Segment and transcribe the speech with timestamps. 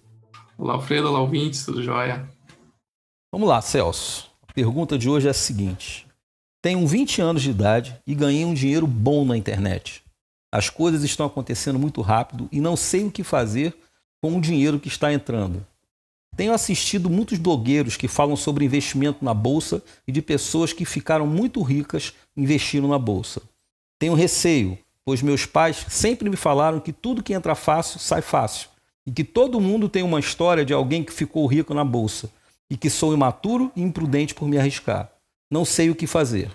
[0.57, 2.31] Olá, Alfredo, olá, ouvintes, tudo jóia?
[3.33, 4.31] Vamos lá, Celso.
[4.49, 6.07] A pergunta de hoje é a seguinte:
[6.63, 10.05] Tenho 20 anos de idade e ganhei um dinheiro bom na internet.
[10.55, 13.77] As coisas estão acontecendo muito rápido e não sei o que fazer
[14.27, 15.65] com o dinheiro que está entrando.
[16.37, 21.29] Tenho assistido muitos blogueiros que falam sobre investimento na bolsa e de pessoas que ficaram
[21.29, 23.41] muito ricas investindo na bolsa.
[24.01, 28.69] Tenho receio, pois meus pais sempre me falaram que tudo que entra fácil sai fácil
[29.07, 32.29] e que todo mundo tem uma história de alguém que ficou rico na bolsa
[32.69, 35.09] e que sou imaturo e imprudente por me arriscar.
[35.49, 36.51] Não sei o que fazer.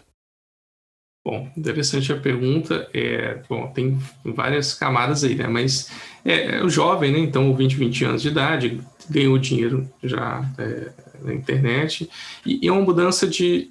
[1.24, 2.90] Bom, interessante a pergunta.
[2.94, 5.48] É, bom, tem várias camadas aí, né?
[5.48, 5.92] Mas
[6.26, 7.20] é, é o jovem, né?
[7.20, 10.92] Então, 20, 20 anos de idade, ganhou dinheiro já é,
[11.22, 12.10] na internet.
[12.44, 13.70] E, e, é uma mudança de,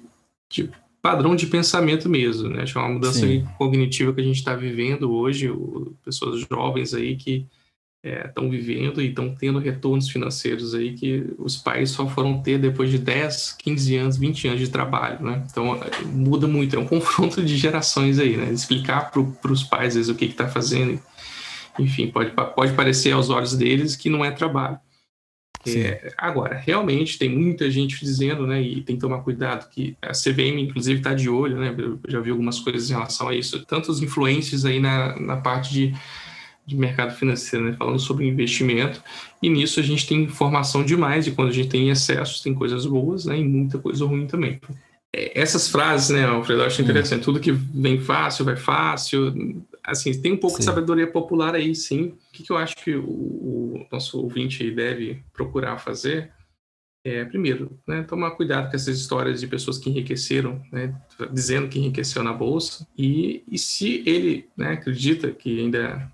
[0.49, 0.69] de,
[1.01, 2.63] padrão de pensamento mesmo, né?
[2.63, 3.27] Acho que é uma mudança
[3.57, 5.49] cognitiva que a gente está vivendo hoje.
[5.49, 7.45] O, pessoas jovens aí que
[8.03, 12.57] estão é, vivendo e estão tendo retornos financeiros aí que os pais só foram ter
[12.57, 15.43] depois de 10, 15 anos, 20 anos de trabalho, né?
[15.49, 18.51] Então muda muito, é um confronto de gerações aí, né?
[18.51, 20.99] Explicar para os pais às vezes, o que está fazendo,
[21.77, 24.79] enfim, pode, pode parecer aos olhos deles que não é trabalho.
[25.67, 30.11] É, agora, realmente tem muita gente dizendo, né, e tem que tomar cuidado, que a
[30.11, 33.63] CVM, inclusive, está de olho, né, eu já vi algumas coisas em relação a isso,
[33.65, 35.93] tantos influências aí na, na parte de
[36.71, 37.75] de mercado financeiro, né?
[37.77, 39.03] falando sobre investimento,
[39.41, 42.85] e nisso a gente tem informação demais, e quando a gente tem excesso, tem coisas
[42.85, 43.37] boas né?
[43.37, 44.59] e muita coisa ruim também.
[45.13, 50.19] É, essas frases, né, Alfredo, eu acho interessante, tudo que vem fácil, vai fácil, assim,
[50.21, 50.59] tem um pouco sim.
[50.59, 52.13] de sabedoria popular aí, sim.
[52.29, 56.31] O que, que eu acho que o, o nosso ouvinte deve procurar fazer
[57.03, 60.95] é, primeiro, né, tomar cuidado com essas histórias de pessoas que enriqueceram, né,
[61.31, 66.11] dizendo que enriqueceu na bolsa, e, e se ele né, acredita que ainda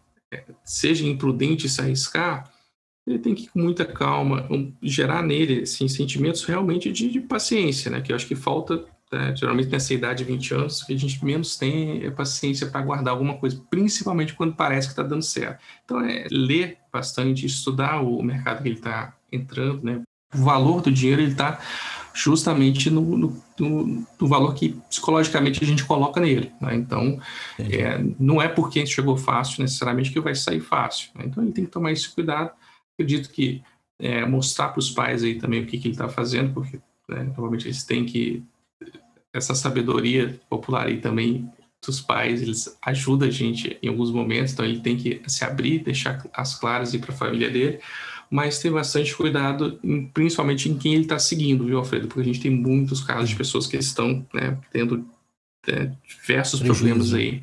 [0.63, 2.51] seja imprudente se arriscar,
[3.05, 4.47] ele tem que ir com muita calma,
[4.81, 8.01] gerar nele assim, sentimentos realmente de, de paciência, né?
[8.01, 11.23] Que eu acho que falta, né, geralmente nessa idade de 20 anos, que a gente
[11.23, 15.63] menos tem é paciência para guardar alguma coisa, principalmente quando parece que está dando certo.
[15.85, 20.01] Então, é ler bastante, estudar o mercado que ele está entrando, né?
[20.35, 21.61] O valor do dinheiro, ele está
[22.17, 26.51] justamente no, no, no, no, valor que psicologicamente a gente coloca nele.
[26.59, 26.75] Né?
[26.75, 27.19] Então,
[27.59, 31.11] é, não é porque chegou fácil necessariamente que vai sair fácil.
[31.13, 31.25] Né?
[31.27, 32.51] Então, ele tem que tomar esse cuidado.
[32.95, 33.61] Acredito que
[34.00, 37.23] é, mostrar para os pais aí também o que, que ele está fazendo, porque né,
[37.23, 38.44] normalmente eles têm que.
[39.31, 41.47] Essa sabedoria popular aí também
[41.85, 45.83] dos pais, eles ajudam a gente em alguns momentos, então ele tem que se abrir,
[45.83, 47.79] deixar as claras para a família dele
[48.29, 49.79] mas ter bastante cuidado,
[50.13, 52.07] principalmente em quem ele está seguindo, viu, Alfredo?
[52.07, 55.05] Porque a gente tem muitos casos de pessoas que estão né, tendo
[55.67, 57.41] é, diversos problemas aí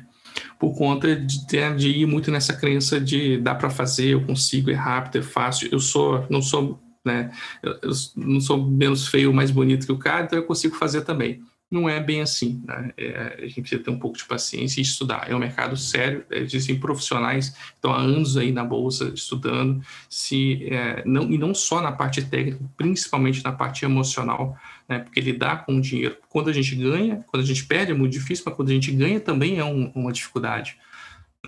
[0.59, 1.45] por conta de,
[1.77, 5.69] de, ir muito nessa crença de dá para fazer, eu consigo, é rápido, é fácil,
[5.71, 7.31] eu sou, não sou, né,
[7.63, 11.01] eu, eu não sou menos feio, mais bonito que o cara, então eu consigo fazer
[11.01, 11.41] também
[11.75, 12.63] não é bem assim.
[12.65, 12.93] Né?
[12.97, 15.29] É, a gente precisa ter um pouco de paciência e estudar.
[15.29, 19.83] É um mercado sério, é, existem profissionais que estão há anos aí na bolsa estudando,
[20.09, 24.99] se, é, não, e não só na parte técnica, principalmente na parte emocional, né?
[24.99, 28.13] porque lidar com o dinheiro, quando a gente ganha, quando a gente perde é muito
[28.13, 30.77] difícil, mas quando a gente ganha também é um, uma dificuldade.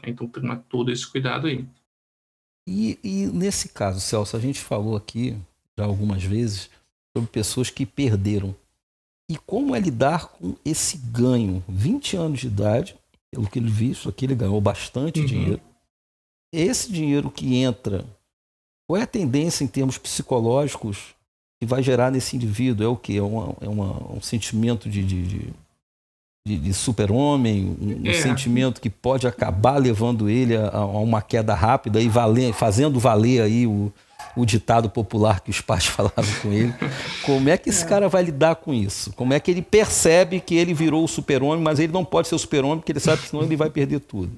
[0.06, 1.66] Então, tomar todo esse cuidado aí.
[2.68, 5.38] E, e nesse caso, Celso, a gente falou aqui
[5.78, 6.70] já algumas vezes
[7.16, 8.54] sobre pessoas que perderam
[9.30, 11.64] e como é lidar com esse ganho?
[11.68, 12.96] 20 anos de idade,
[13.32, 15.26] pelo que ele viu, isso aqui ele ganhou bastante uhum.
[15.26, 15.62] dinheiro.
[16.54, 18.06] Esse dinheiro que entra,
[18.88, 21.14] qual é a tendência em termos psicológicos
[21.60, 22.86] que vai gerar nesse indivíduo?
[22.86, 23.18] É o que?
[23.18, 25.54] É, uma, é uma, um sentimento de, de,
[26.48, 28.14] de, de super-homem, um, é.
[28.14, 33.42] sentimento que pode acabar levando ele a, a uma queda rápida e valer, fazendo valer
[33.42, 33.92] aí o,
[34.36, 36.74] o ditado popular que os pais falavam com ele.
[37.24, 37.88] Como é que esse é.
[37.88, 39.14] cara vai lidar com isso?
[39.14, 42.36] Como é que ele percebe que ele virou o super-homem, mas ele não pode ser
[42.36, 44.32] o super-homem porque ele sabe que senão ele vai perder tudo?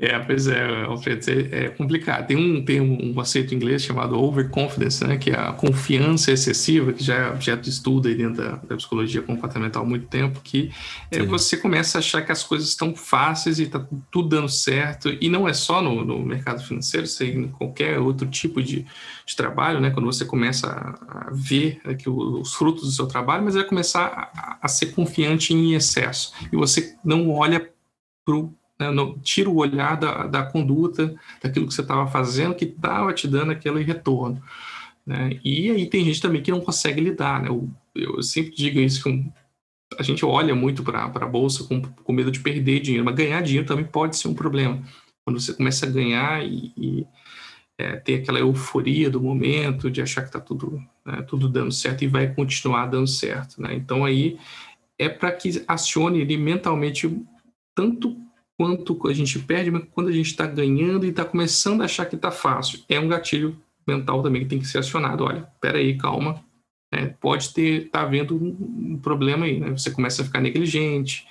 [0.00, 2.28] É, pois é, Alfredo, é complicado.
[2.28, 6.92] Tem um termo, um conceito em inglês chamado overconfidence, né, que é a confiança excessiva,
[6.92, 10.70] que já é objeto estudo aí dentro da, da psicologia comportamental há muito tempo, que
[11.10, 15.08] é, você começa a achar que as coisas estão fáceis e está tudo dando certo,
[15.20, 18.86] e não é só no, no mercado financeiro, isso em qualquer outro tipo de,
[19.26, 23.42] de trabalho, né, quando você começa a, a ver aqui os frutos do seu trabalho,
[23.42, 27.68] mas vai começar a, a ser confiante em excesso, e você não olha
[28.24, 32.54] para o né, não, tira o olhar da, da conduta, daquilo que você estava fazendo,
[32.54, 34.42] que estava te dando aquele retorno.
[35.04, 35.40] Né?
[35.44, 37.42] E aí tem gente também que não consegue lidar.
[37.42, 37.48] Né?
[37.48, 39.32] Eu, eu sempre digo isso, que
[39.98, 43.42] a gente olha muito para a bolsa com, com medo de perder dinheiro, mas ganhar
[43.42, 44.82] dinheiro também pode ser um problema.
[45.24, 47.06] Quando você começa a ganhar e, e
[47.78, 52.02] é, ter aquela euforia do momento, de achar que está tudo, né, tudo dando certo
[52.02, 53.62] e vai continuar dando certo.
[53.62, 53.74] Né?
[53.74, 54.38] Então aí
[54.98, 57.10] é para que acione ele mentalmente
[57.74, 58.16] tanto
[58.58, 62.04] quanto a gente perde, mas quando a gente está ganhando e está começando a achar
[62.06, 62.80] que está fácil.
[62.88, 63.56] É um gatilho
[63.86, 65.22] mental também que tem que ser acionado.
[65.22, 66.42] Olha, peraí, calma.
[66.90, 69.70] É, pode ter, tá havendo um, um, problema aí, né?
[69.70, 71.24] Você começa a ficar negligente,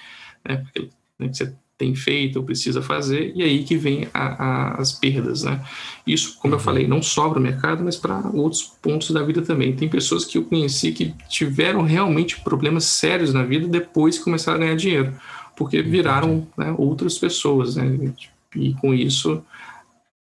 [0.47, 0.57] né?
[0.57, 0.89] Porque
[1.19, 5.43] né, você tem feito ou precisa fazer, e aí que vem a, a, as perdas,
[5.43, 5.63] né?
[6.05, 6.63] Isso, como eu uhum.
[6.63, 9.75] falei, não só para o mercado, mas para outros pontos da vida também.
[9.75, 14.57] Tem pessoas que eu conheci que tiveram realmente problemas sérios na vida depois que começaram
[14.57, 15.13] a ganhar dinheiro
[15.57, 18.13] porque viraram né, outras pessoas, né?
[18.55, 19.43] E com isso,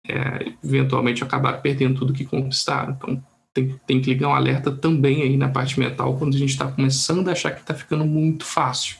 [0.08, 2.94] é, eventualmente acabaram perdendo tudo que conquistaram.
[2.94, 3.22] Então,
[3.52, 6.72] tem, tem que ligar um alerta também aí na parte mental quando a gente está
[6.72, 8.96] começando a achar que está ficando muito fácil.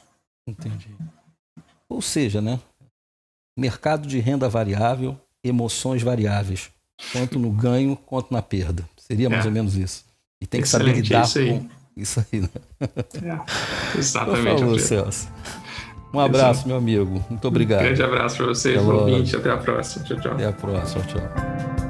[0.47, 0.91] Entendi.
[1.89, 2.61] Ou seja, né?
[3.59, 6.71] Mercado de renda variável, emoções variáveis,
[7.13, 8.87] tanto no ganho quanto na perda.
[8.99, 9.49] Seria mais é.
[9.49, 10.05] ou menos isso.
[10.41, 12.49] E tem que saber lidar isso com isso aí, né?
[12.81, 14.45] É, exatamente.
[14.45, 15.29] Por favor, Celso.
[16.13, 17.25] Um abraço, meu amigo.
[17.31, 17.81] Muito obrigado.
[17.81, 19.37] Um grande abraço para vocês, ouvinte.
[19.37, 20.05] Até a próxima.
[20.05, 20.33] Tchau, tchau.
[20.33, 21.05] Até a próxima.
[21.05, 21.90] Tchau.